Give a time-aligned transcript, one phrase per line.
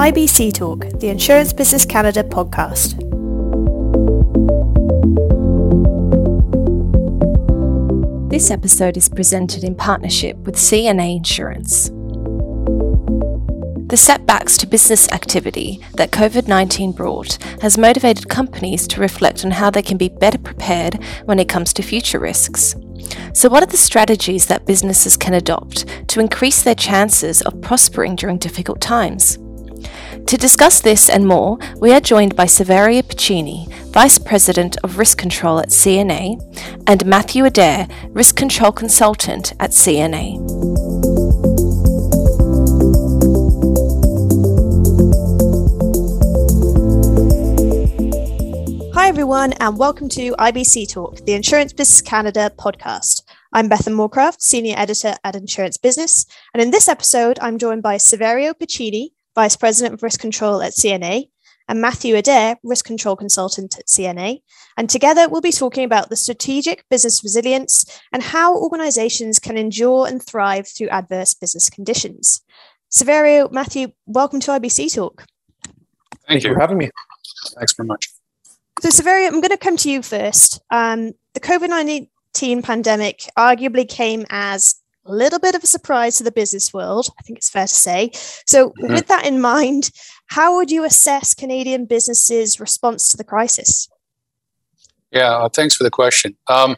[0.00, 2.98] IBC Talk, the Insurance Business Canada podcast.
[8.30, 11.90] This episode is presented in partnership with CNA Insurance.
[13.90, 19.50] The setbacks to business activity that COVID 19 brought has motivated companies to reflect on
[19.50, 20.94] how they can be better prepared
[21.26, 22.74] when it comes to future risks.
[23.34, 28.16] So, what are the strategies that businesses can adopt to increase their chances of prospering
[28.16, 29.36] during difficult times?
[30.30, 35.18] To discuss this and more, we are joined by Saverio Pacini, Vice President of Risk
[35.18, 36.38] Control at CNA,
[36.86, 40.38] and Matthew Adair, Risk Control Consultant at CNA.
[48.94, 53.24] Hi, everyone, and welcome to IBC Talk, the Insurance Business Canada podcast.
[53.52, 57.96] I'm Bethan Moorcraft, Senior Editor at Insurance Business, and in this episode, I'm joined by
[57.96, 61.28] Saverio Pacini, Vice President of Risk Control at CNA,
[61.70, 64.42] and Matthew Adair, Risk Control Consultant at CNA.
[64.76, 70.08] And together we'll be talking about the strategic business resilience and how organizations can endure
[70.08, 72.42] and thrive through adverse business conditions.
[72.90, 75.24] Saverio, Matthew, welcome to IBC Talk.
[76.26, 76.90] Thank you for having me.
[77.56, 78.08] Thanks very much.
[78.80, 80.60] So, Saverio, I'm going to come to you first.
[80.70, 86.24] Um, the COVID 19 pandemic arguably came as a little bit of a surprise to
[86.24, 88.10] the business world, I think it's fair to say.
[88.46, 88.94] So, mm-hmm.
[88.94, 89.90] with that in mind,
[90.26, 93.88] how would you assess Canadian businesses' response to the crisis?
[95.10, 96.36] Yeah, uh, thanks for the question.
[96.48, 96.76] Um,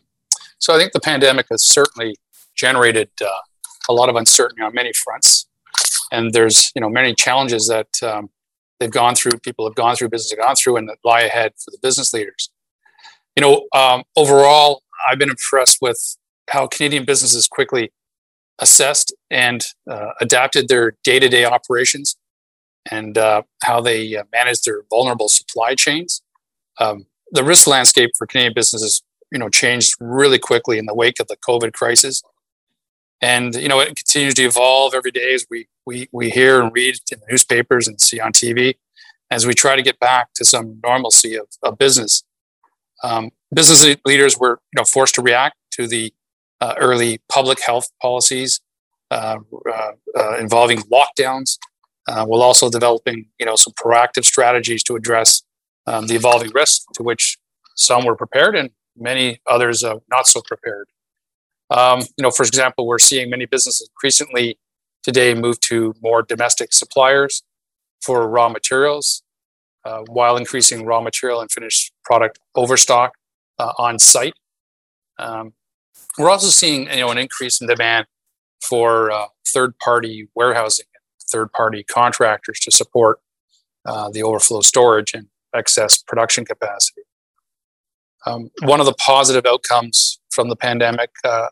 [0.59, 2.17] so, I think the pandemic has certainly
[2.55, 3.29] generated uh,
[3.89, 5.47] a lot of uncertainty on many fronts,
[6.13, 8.31] and there's you know many challenges that um,
[8.79, 11.53] they've gone through, people have gone through, business have gone through, and that lie ahead
[11.63, 12.51] for the business leaders.
[13.37, 16.17] You know, um, overall, I've been impressed with
[16.51, 17.93] how Canadian businesses quickly
[18.59, 22.17] assessed and uh, adapted their day-to-day operations
[22.91, 26.23] and uh, how they uh, manage their vulnerable supply chains.
[26.79, 31.21] Um, the risk landscape for Canadian businesses, you know, changed really quickly in the wake
[31.21, 32.23] of the COVID crisis,
[33.21, 36.73] and you know it continues to evolve every day as we we we hear and
[36.75, 38.75] read in the newspapers and see on TV
[39.31, 42.23] as we try to get back to some normalcy of, of business.
[43.03, 46.13] Um, business leaders were you know forced to react to the
[46.63, 48.61] uh, early public health policies
[49.11, 51.59] uh, uh, uh involving lockdowns,
[52.09, 55.43] uh, while also developing you know some proactive strategies to address
[55.87, 57.37] um, the evolving risks to which
[57.75, 60.87] some were prepared and many others not so prepared.
[61.71, 64.59] Um, you know, for example, we're seeing many businesses increasingly
[65.03, 67.43] today move to more domestic suppliers
[68.03, 69.23] for raw materials,
[69.85, 73.13] uh, while increasing raw material and finished product overstock
[73.59, 74.35] uh, on site.
[75.19, 75.55] Um,
[76.19, 78.07] we're also seeing you know an increase in demand
[78.63, 83.21] for uh, third-party warehousing and third-party contractors to support
[83.85, 87.03] uh, the overflow storage and excess production capacity.
[88.25, 91.49] Um, one of the positive outcomes from the pandemic uh,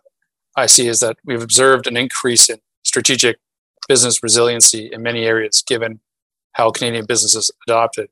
[0.57, 3.39] I see is that we've observed an increase in strategic
[3.89, 6.01] business resiliency in many areas, given
[6.53, 8.09] how Canadian businesses adopted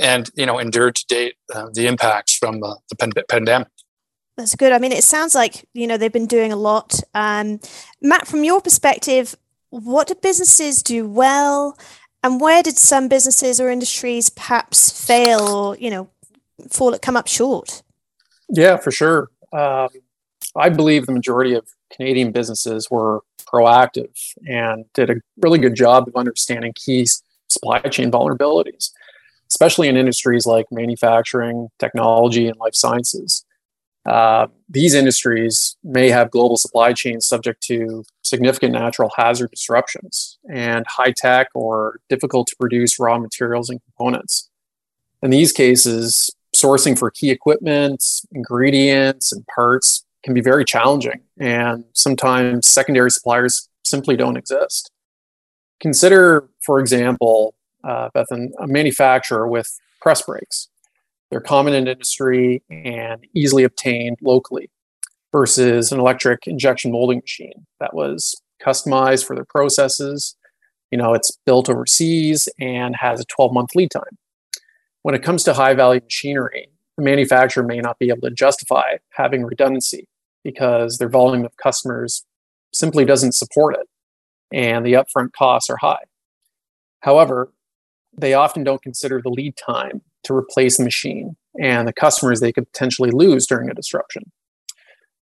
[0.00, 3.68] and you know endured to date uh, the impacts from the, the pandemic.
[4.40, 4.72] That's good.
[4.72, 6.98] I mean, it sounds like you know they've been doing a lot.
[7.14, 7.60] Um,
[8.00, 9.36] Matt, from your perspective,
[9.68, 11.76] what did businesses do well,
[12.22, 16.08] and where did some businesses or industries perhaps fail or you know
[16.70, 17.82] fall come up short?
[18.48, 19.28] Yeah, for sure.
[19.52, 19.90] Um,
[20.56, 24.16] I believe the majority of Canadian businesses were proactive
[24.48, 27.06] and did a really good job of understanding key
[27.48, 28.90] supply chain vulnerabilities,
[29.50, 33.44] especially in industries like manufacturing, technology, and life sciences.
[34.10, 40.84] Uh, these industries may have global supply chains subject to significant natural hazard disruptions and
[40.88, 44.50] high tech or difficult to produce raw materials and components.
[45.22, 51.84] In these cases, sourcing for key equipment, ingredients, and parts can be very challenging, and
[51.92, 54.90] sometimes secondary suppliers simply don't exist.
[55.78, 57.54] Consider, for example,
[57.84, 60.68] uh, Bethan, a manufacturer with press brakes.
[61.30, 64.70] They're common in industry and easily obtained locally
[65.32, 70.36] versus an electric injection molding machine that was customized for their processes.
[70.90, 74.18] You know, it's built overseas and has a 12 month lead time.
[75.02, 78.96] When it comes to high value machinery, the manufacturer may not be able to justify
[79.10, 80.08] having redundancy
[80.42, 82.24] because their volume of customers
[82.72, 83.88] simply doesn't support it
[84.52, 86.04] and the upfront costs are high.
[87.00, 87.52] However,
[88.16, 92.52] they often don't consider the lead time to replace the machine and the customers they
[92.52, 94.30] could potentially lose during a disruption,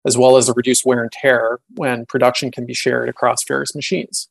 [0.06, 3.76] as well as the reduced wear and tear when production can be shared across various
[3.76, 4.30] machines.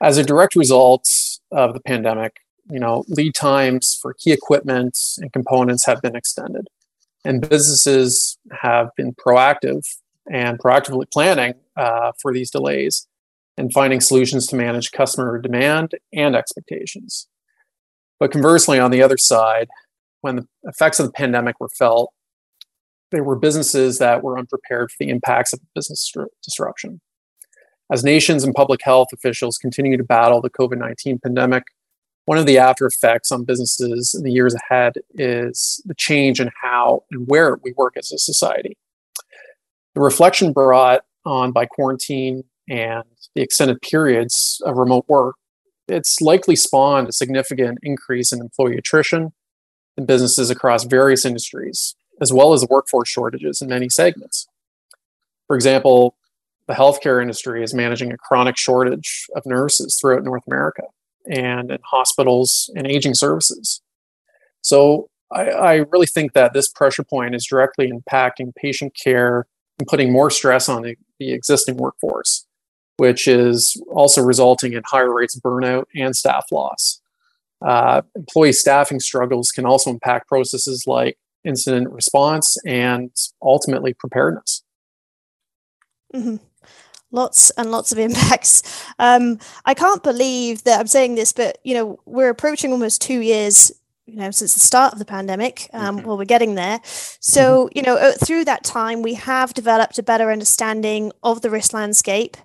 [0.00, 1.08] As a direct result,
[1.50, 2.36] of the pandemic,
[2.70, 6.68] you know, lead times for key equipment and components have been extended.
[7.24, 9.84] And businesses have been proactive
[10.30, 13.06] and proactively planning uh, for these delays
[13.58, 17.26] and finding solutions to manage customer demand and expectations.
[18.20, 19.68] But conversely, on the other side,
[20.20, 22.12] when the effects of the pandemic were felt,
[23.10, 26.12] there were businesses that were unprepared for the impacts of business
[26.42, 27.00] disruption.
[27.90, 31.64] As nations and public health officials continue to battle the COVID 19 pandemic,
[32.26, 36.50] one of the after effects on businesses in the years ahead is the change in
[36.62, 38.76] how and where we work as a society.
[39.94, 43.04] The reflection brought on by quarantine and
[43.34, 45.36] the extended periods of remote work,
[45.88, 49.32] it's likely spawned a significant increase in employee attrition
[49.96, 54.46] in businesses across various industries, as well as workforce shortages in many segments.
[55.46, 56.16] For example,
[56.66, 60.82] the healthcare industry is managing a chronic shortage of nurses throughout North America
[61.26, 63.80] and in hospitals and aging services.
[64.60, 69.46] So I, I, really think that this pressure point is directly impacting patient care
[69.78, 72.46] and putting more stress on the, the existing workforce,
[72.98, 77.00] which is also resulting in higher rates of burnout and staff loss.
[77.60, 83.10] Uh, employee staffing struggles can also impact processes like incident response and
[83.42, 84.62] ultimately preparedness.
[86.14, 86.36] Mm-hmm
[87.10, 88.84] lots and lots of impacts.
[88.98, 93.20] Um, I can't believe that I'm saying this, but you know, we're approaching almost two
[93.20, 93.72] years.
[94.06, 96.06] You know, since the start of the pandemic, um, mm-hmm.
[96.06, 96.80] well, we're getting there.
[96.84, 97.76] So, mm-hmm.
[97.76, 102.38] you know, through that time, we have developed a better understanding of the risk landscape.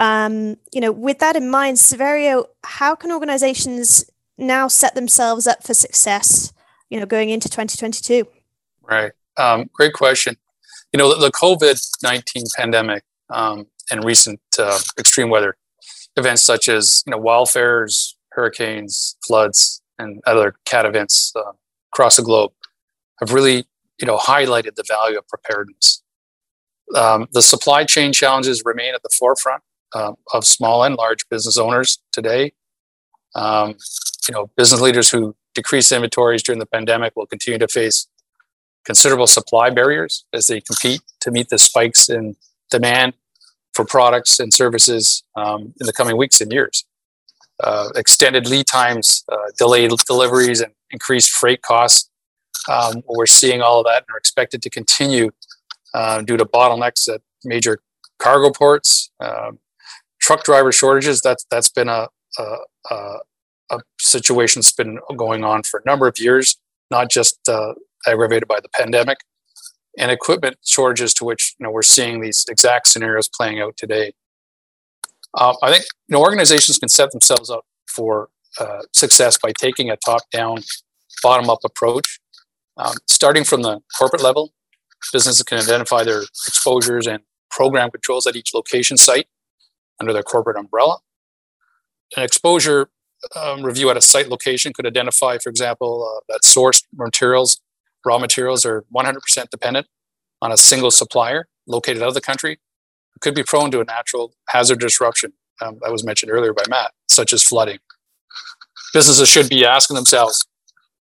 [0.00, 5.62] Um, you know, with that in mind, Severio, how can organizations now set themselves up
[5.62, 6.54] for success?
[6.88, 8.26] You know, going into 2022.
[8.82, 9.12] Right.
[9.36, 10.36] Um, great question.
[10.92, 15.56] You know, the, the COVID 19 pandemic um, and recent uh, extreme weather
[16.16, 21.52] events such as you know wildfires, hurricanes, floods, and other cat events uh,
[21.92, 22.52] across the globe
[23.20, 23.66] have really
[24.00, 26.02] you know highlighted the value of preparedness.
[26.96, 29.62] Um, the supply chain challenges remain at the forefront
[29.94, 32.52] uh, of small and large business owners today.
[33.34, 33.76] Um,
[34.28, 38.06] you know, business leaders who decrease inventories during the pandemic will continue to face
[38.84, 42.36] considerable supply barriers as they compete to meet the spikes in
[42.70, 43.14] demand
[43.74, 46.84] for products and services um, in the coming weeks and years.
[47.62, 52.08] Uh, extended lead times, uh, delayed deliveries, and increased freight costs.
[52.70, 55.30] Um, we're seeing all of that and are expected to continue
[55.92, 57.80] uh, due to bottlenecks at major
[58.18, 59.58] cargo ports, um,
[60.30, 61.20] truck driver shortages.
[61.20, 62.06] That's that's been a,
[62.38, 62.56] a,
[62.90, 63.16] a,
[63.70, 66.56] a, situation that's been going on for a number of years,
[66.88, 67.74] not just uh,
[68.06, 69.18] aggravated by the pandemic
[69.98, 74.12] and equipment shortages to which you know we're seeing these exact scenarios playing out today.
[75.34, 78.28] Um, I think you know organizations can set themselves up for
[78.60, 80.58] uh, success by taking a top-down,
[81.24, 82.20] bottom-up approach.
[82.76, 84.52] Um, starting from the corporate level,
[85.12, 89.26] businesses can identify their exposures and program controls at each location site
[90.00, 90.98] under their corporate umbrella.
[92.16, 92.90] An exposure
[93.36, 97.60] um, review at a site location could identify, for example, uh, that sourced materials
[98.04, 99.86] raw materials are 100% dependent
[100.42, 102.58] on a single supplier located out of the country,
[103.20, 106.92] could be prone to a natural hazard disruption um, that was mentioned earlier by Matt,
[107.08, 107.78] such as flooding.
[108.94, 110.46] Businesses should be asking themselves,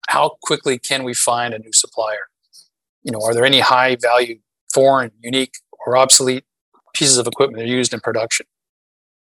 [0.10, 2.28] how quickly can we find a new supplier?
[3.04, 4.40] You know, are there any high value,
[4.74, 5.54] foreign, unique,
[5.86, 6.44] or obsolete
[6.94, 8.46] pieces of equipment that are used in production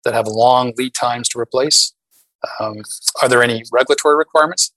[0.03, 1.93] that have long lead times to replace?
[2.59, 2.83] Um,
[3.21, 4.71] are there any regulatory requirements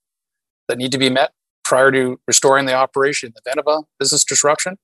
[0.68, 1.32] that need to be met
[1.64, 4.76] prior to restoring the operation in the event of a business disruption.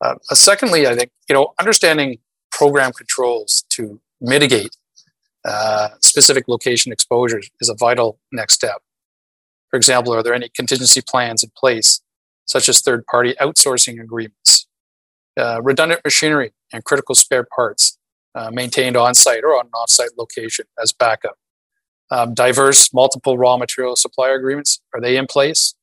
[0.00, 2.18] Uh, secondly, I think you know understanding
[2.50, 4.76] program controls to mitigate
[5.44, 8.82] uh, specific location exposures is a vital next step.
[9.70, 12.00] For example, are there any contingency plans in place,
[12.46, 14.66] such as third-party outsourcing agreements,
[15.38, 17.98] uh, redundant machinery, and critical spare parts
[18.36, 21.36] uh, maintained on-site or on an off-site location as backup?
[22.10, 25.74] um, diverse multiple raw material supplier agreements are they in place?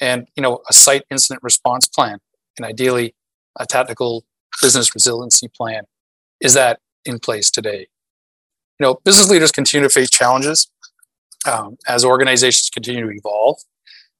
[0.00, 2.18] And you know a site incident response plan
[2.56, 3.14] and ideally
[3.58, 4.24] a tactical
[4.62, 5.84] business resiliency plan
[6.40, 7.88] is that in place today?
[8.78, 10.70] You know business leaders continue to face challenges
[11.50, 13.58] um, as organizations continue to evolve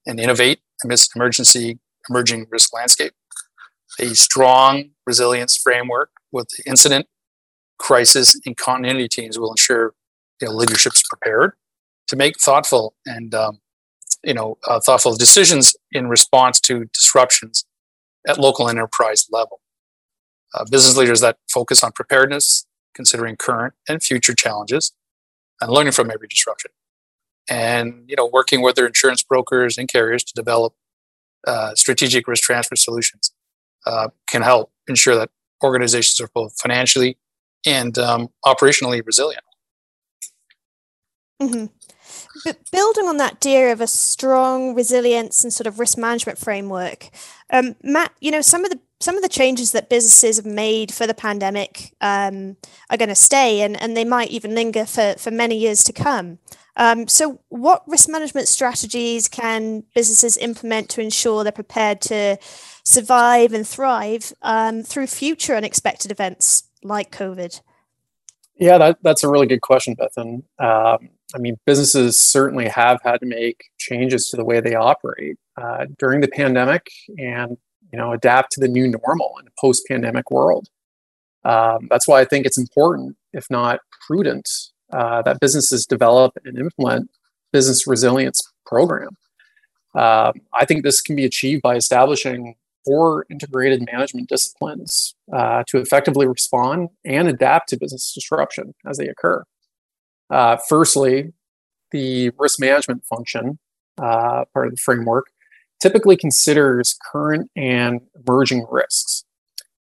[0.06, 3.12] and innovate amidst emergency emerging risk landscape.
[4.00, 7.06] A strong resilience framework with incident
[7.78, 9.94] crisis and continuity teams will ensure
[10.40, 11.52] you know, leadership's prepared
[12.08, 13.60] to make thoughtful and um,
[14.24, 17.64] you know uh, thoughtful decisions in response to disruptions
[18.26, 19.60] at local enterprise level.
[20.54, 24.92] Uh, business leaders that focus on preparedness, considering current and future challenges,
[25.60, 26.70] and learning from every disruption.
[27.48, 30.74] And you know, working with their insurance brokers and carriers to develop
[31.46, 33.32] uh, strategic risk transfer solutions
[33.86, 35.30] uh, can help ensure that
[35.62, 37.16] organizations are both financially
[37.68, 39.44] and um, operationally resilient.
[41.40, 41.66] Mm-hmm.
[42.44, 47.10] But building on that idea of a strong resilience and sort of risk management framework,
[47.52, 50.92] um, Matt, you know some of the some of the changes that businesses have made
[50.92, 52.56] for the pandemic um,
[52.90, 55.92] are going to stay, and and they might even linger for for many years to
[55.92, 56.38] come.
[56.76, 62.38] Um, so, what risk management strategies can businesses implement to ensure they're prepared to
[62.84, 67.60] survive and thrive um, through future unexpected events like COVID?
[68.56, 70.42] Yeah, that, that's a really good question, Bethan.
[70.58, 75.36] Um, I mean, businesses certainly have had to make changes to the way they operate
[75.56, 77.56] uh, during the pandemic, and
[77.92, 80.68] you know, adapt to the new normal in a post-pandemic world.
[81.44, 84.48] Um, that's why I think it's important, if not prudent,
[84.92, 87.10] uh, that businesses develop and implement
[87.52, 89.10] business resilience program.
[89.94, 92.56] Uh, I think this can be achieved by establishing
[92.88, 99.06] four integrated management disciplines uh, to effectively respond and adapt to business disruption as they
[99.06, 99.44] occur.
[100.30, 101.32] Uh, firstly,
[101.90, 103.58] the risk management function,
[103.98, 105.26] uh, part of the framework,
[105.80, 109.24] typically considers current and emerging risks,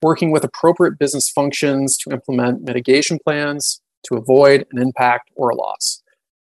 [0.02, 5.54] working with appropriate business functions to implement mitigation plans, to avoid an impact or a
[5.54, 6.02] loss.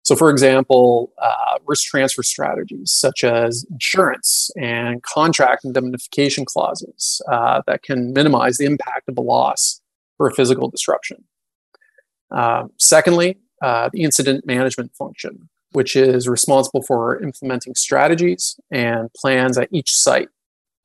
[0.09, 7.61] So, for example, uh, risk transfer strategies such as insurance and contract indemnification clauses uh,
[7.67, 9.83] that can minimize the impact of a loss
[10.19, 11.25] or a physical disruption.
[12.31, 19.59] Um, secondly, uh, the incident management function, which is responsible for implementing strategies and plans
[19.59, 20.31] at each site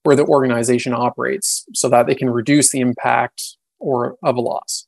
[0.03, 4.85] where the organization operates so that they can reduce the impact or of a loss.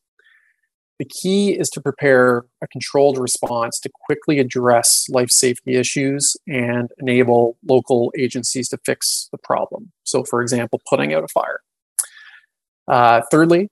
[0.98, 6.90] The key is to prepare a controlled response to quickly address life safety issues and
[7.00, 9.92] enable local agencies to fix the problem.
[10.04, 11.60] So, for example, putting out a fire.
[12.88, 13.70] Uh, thirdly,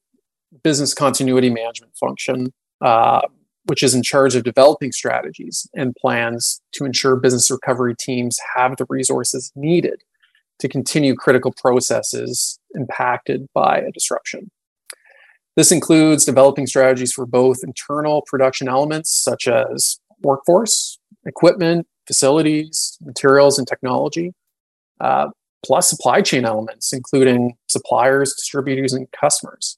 [0.63, 2.51] business continuity management function,
[2.82, 3.22] uh,
[3.65, 8.75] which is in charge of developing strategies and plans to ensure business recovery teams have
[8.75, 10.01] the resources needed
[10.60, 14.51] to continue critical processes impacted by a disruption.
[15.55, 23.60] This includes developing strategies for both internal production elements such as workforce, equipment, facilities, materials,
[23.60, 24.33] and technology,
[25.00, 25.27] uh,
[25.63, 29.77] plus supply chain elements, including suppliers, distributors, and customers.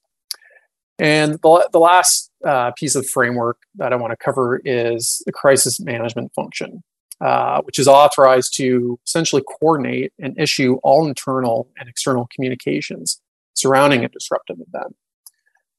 [0.97, 5.33] And the, the last uh, piece of framework that I want to cover is the
[5.33, 6.83] crisis management function,
[7.19, 13.21] uh, which is authorized to essentially coordinate and issue all internal and external communications
[13.55, 14.95] surrounding a disruptive event.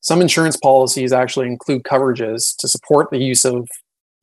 [0.07, 3.69] Some insurance policies actually include coverages to support the use of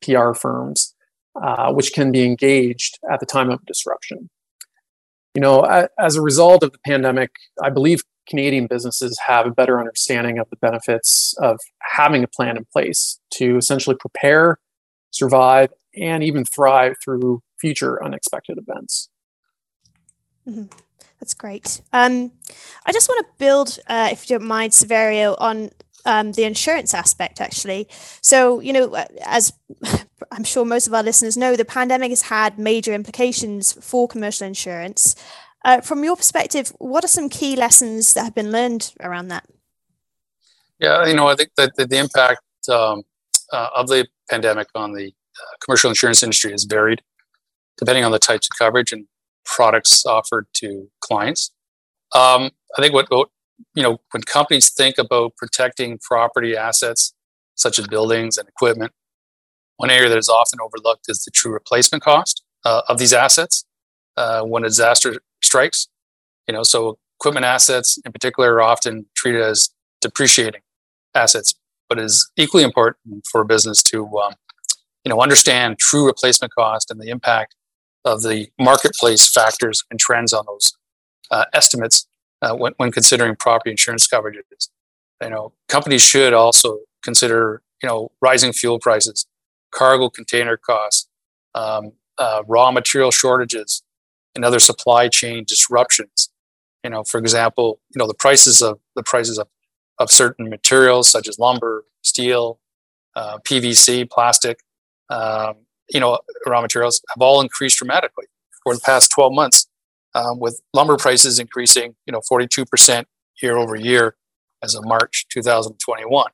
[0.02, 0.94] PR firms,
[1.40, 4.30] uh, which can be engaged at the time of disruption.
[5.34, 5.60] You know,
[5.98, 10.48] as a result of the pandemic, I believe Canadian businesses have a better understanding of
[10.48, 14.58] the benefits of having a plan in place to essentially prepare,
[15.10, 19.10] survive, and even thrive through future unexpected events.
[20.48, 20.64] Mm-hmm.
[21.24, 21.80] That's great.
[21.94, 22.32] Um,
[22.84, 25.70] I just want to build, uh, if you don't mind, Severio, on
[26.04, 27.88] um, the insurance aspect, actually.
[28.20, 29.54] So, you know, uh, as
[30.30, 34.46] I'm sure most of our listeners know, the pandemic has had major implications for commercial
[34.46, 35.16] insurance.
[35.64, 39.46] Uh, from your perspective, what are some key lessons that have been learned around that?
[40.78, 43.02] Yeah, you know, I think that the, the impact um,
[43.50, 47.00] uh, of the pandemic on the uh, commercial insurance industry has varied
[47.78, 49.06] depending on the types of coverage and
[49.44, 51.50] products offered to clients.
[52.14, 53.28] Um, I think what, what,
[53.74, 57.14] you know when companies think about protecting property assets
[57.54, 58.92] such as buildings and equipment,
[59.76, 63.64] one area that is often overlooked is the true replacement cost uh, of these assets
[64.16, 65.88] uh, when a disaster strikes.
[66.48, 69.70] You know, so equipment assets in particular are often treated as
[70.00, 70.60] depreciating
[71.14, 71.54] assets,
[71.88, 74.34] but it is equally important for a business to um,
[75.04, 77.54] you know understand true replacement cost and the impact
[78.04, 80.76] of the marketplace factors and trends on those
[81.30, 82.06] uh, estimates
[82.42, 84.68] uh, when, when considering property insurance coverages.
[85.22, 89.26] You know, companies should also consider you know rising fuel prices,
[89.70, 91.08] cargo container costs,
[91.54, 93.82] um, uh, raw material shortages,
[94.34, 96.30] and other supply chain disruptions.
[96.82, 99.48] You know, for example, you know the prices of the prices of,
[99.98, 102.58] of certain materials such as lumber, steel,
[103.16, 104.58] uh, PVC, plastic,
[105.08, 105.54] um,
[105.90, 108.26] you know, raw materials have all increased dramatically
[108.66, 109.66] over the past 12 months,
[110.14, 113.04] um, with lumber prices increasing, you know, 42%
[113.42, 114.16] year over year
[114.62, 116.30] as of March 2021.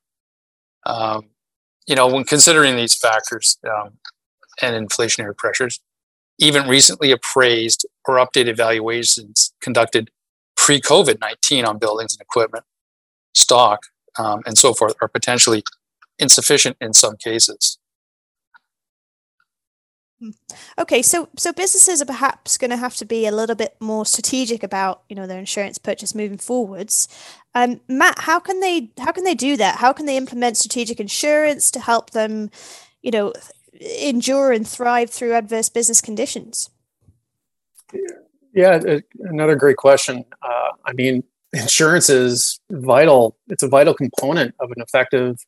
[0.86, 1.30] Um,
[1.86, 3.94] you know, when considering these factors um,
[4.62, 5.80] and inflationary pressures,
[6.38, 10.10] even recently appraised or updated valuations conducted
[10.56, 12.64] pre COVID 19 on buildings and equipment,
[13.34, 13.80] stock,
[14.18, 15.62] um, and so forth are potentially
[16.18, 17.78] insufficient in some cases.
[20.78, 24.04] Okay, so so businesses are perhaps going to have to be a little bit more
[24.04, 27.08] strategic about you know their insurance purchase moving forwards.
[27.54, 29.76] Um, Matt, how can they how can they do that?
[29.76, 32.50] How can they implement strategic insurance to help them,
[33.02, 33.32] you know,
[33.80, 36.70] endure and thrive through adverse business conditions?
[38.52, 38.80] Yeah,
[39.20, 40.24] another great question.
[40.42, 43.36] Uh, I mean, insurance is vital.
[43.48, 45.38] It's a vital component of an effective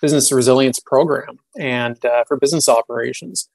[0.00, 3.48] business resilience program and uh, for business operations.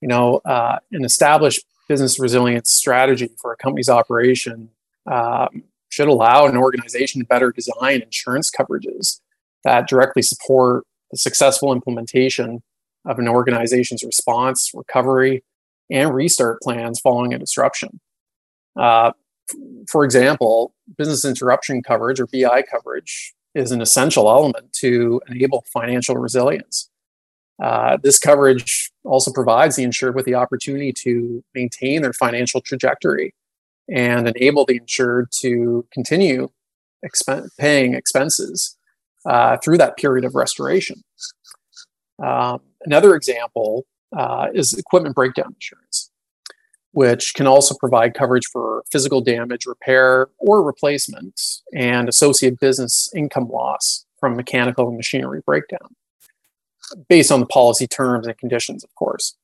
[0.00, 4.70] You know, uh, an established business resilience strategy for a company's operation
[5.10, 9.20] um, should allow an organization to better design insurance coverages
[9.64, 12.62] that directly support the successful implementation
[13.06, 15.42] of an organization's response, recovery,
[15.90, 18.00] and restart plans following a disruption.
[18.78, 19.12] Uh,
[19.90, 26.16] for example, business interruption coverage or BI coverage is an essential element to enable financial
[26.16, 26.90] resilience.
[27.62, 33.34] Uh, this coverage also provides the insured with the opportunity to maintain their financial trajectory
[33.88, 36.48] and enable the insured to continue
[37.04, 38.76] expen- paying expenses
[39.26, 41.02] uh, through that period of restoration.
[42.22, 43.86] Um, another example
[44.16, 46.10] uh, is equipment breakdown insurance,
[46.92, 51.40] which can also provide coverage for physical damage, repair, or replacement,
[51.74, 55.94] and associated business income loss from mechanical and machinery breakdown,
[57.08, 59.34] based on the policy terms and conditions, of course.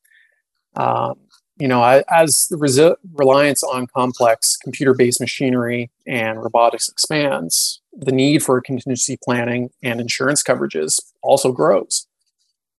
[0.77, 1.19] Um,
[1.59, 8.43] you know, as the resi- reliance on complex computer-based machinery and robotics expands, the need
[8.43, 12.07] for contingency planning and insurance coverages also grows.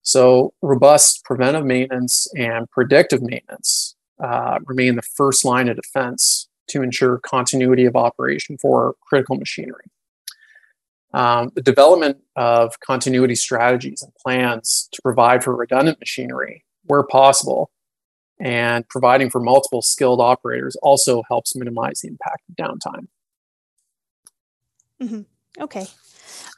[0.03, 6.83] So, robust preventive maintenance and predictive maintenance uh, remain the first line of defense to
[6.83, 9.85] ensure continuity of operation for critical machinery.
[11.15, 17.71] Um, the development of continuity strategies and plans to provide for redundant machinery where possible
[18.41, 23.07] and providing for multiple skilled operators also helps minimize the impact of downtime.
[25.01, 25.63] Mm-hmm.
[25.63, 25.87] Okay.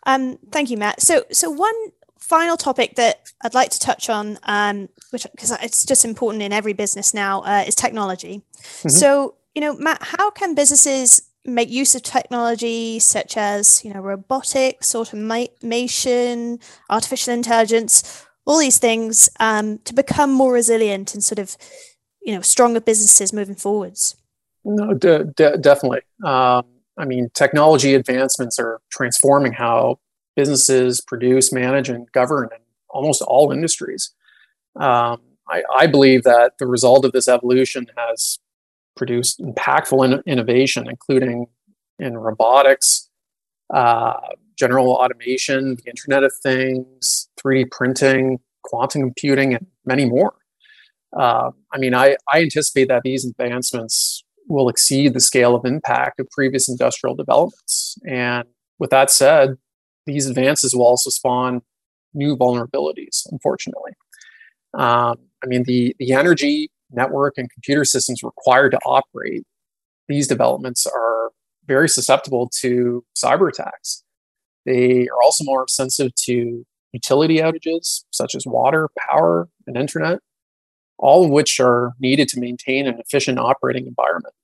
[0.07, 1.03] Um, thank you, Matt.
[1.03, 1.75] So, so one
[2.19, 6.53] final topic that I'd like to touch on, um, which because it's just important in
[6.53, 8.41] every business now, uh, is technology.
[8.63, 8.89] Mm-hmm.
[8.89, 14.01] So, you know, Matt, how can businesses make use of technology such as you know
[14.01, 21.57] robotics, automation, artificial intelligence, all these things um, to become more resilient and sort of
[22.23, 24.17] you know stronger businesses moving forwards?
[24.65, 26.01] No, de- de- definitely.
[26.25, 26.65] Um,
[26.99, 30.01] I mean, technology advancements are transforming how
[30.35, 34.13] businesses produce, manage, and govern in almost all industries.
[34.77, 38.39] Um, I, I, believe that the result of this evolution has
[38.97, 41.47] produced impactful in- innovation, including
[41.99, 43.09] in robotics,
[43.73, 44.15] uh,
[44.59, 50.35] general automation, the Internet of Things, 3D printing, quantum computing, and many more.
[51.17, 56.21] Uh, I mean, I, I anticipate that these advancements will exceed the scale of impact
[56.21, 57.97] of previous industrial developments.
[58.07, 58.45] And
[58.79, 59.57] with that said,
[60.07, 61.63] these advances will also spawn
[62.15, 63.93] new vulnerabilities, unfortunately.
[64.75, 69.45] Um, I mean, the, the energy, network, and computer systems required to operate
[70.09, 71.31] these developments are
[71.67, 74.05] very susceptible to cyber attacks.
[74.65, 80.21] They are also more sensitive to utility outages, such as water, power, and internet,
[80.99, 84.35] all of which are needed to maintain an efficient operating environment.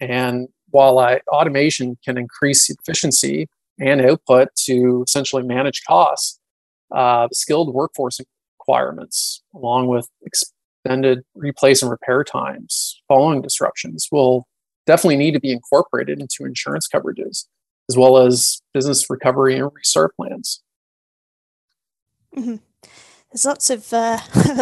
[0.00, 0.98] And while
[1.32, 6.40] automation can increase efficiency and output to essentially manage costs,
[6.94, 8.20] uh, skilled workforce
[8.58, 10.08] requirements, along with
[10.84, 14.46] extended replace and repair times following disruptions, will
[14.86, 17.46] definitely need to be incorporated into insurance coverages,
[17.88, 20.62] as well as business recovery and restart plans.
[22.36, 22.56] Mm-hmm.
[23.32, 24.18] There's lots of uh,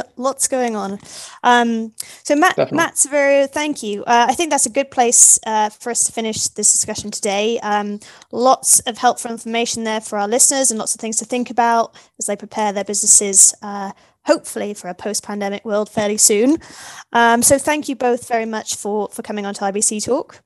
[0.16, 0.98] lots going on.
[1.42, 2.76] Um, so Matt Definitely.
[2.76, 4.02] Matt Saverio, thank you.
[4.04, 7.58] Uh, I think that's a good place uh, for us to finish this discussion today.
[7.60, 11.50] Um, lots of helpful information there for our listeners, and lots of things to think
[11.50, 13.54] about as they prepare their businesses.
[14.26, 16.58] Hopefully for a post-pandemic world fairly soon.
[17.12, 20.42] Um, so thank you both very much for for coming on to IBC Talk.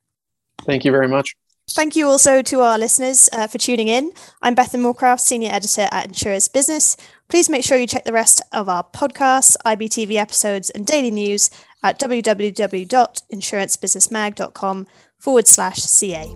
[0.64, 1.34] Thank you very much.
[1.70, 4.12] Thank you also to our listeners uh, for tuning in.
[4.40, 6.96] I'm Bethan Moorcraft, Senior Editor at Insurance Business.
[7.28, 11.50] Please make sure you check the rest of our podcasts, IBTV episodes, and daily news
[11.82, 14.86] at www.insurancebusinessmag.com
[15.18, 16.26] forward slash CA.